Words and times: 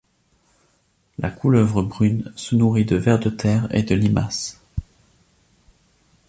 La 1.19 1.29
couleuvre 1.29 1.83
brune 1.83 2.33
se 2.35 2.55
nourrit 2.55 2.85
de 2.85 2.95
vers 2.95 3.19
de 3.19 3.29
terre 3.29 3.67
et 3.69 3.83
de 3.83 3.93
limaces. 3.93 4.59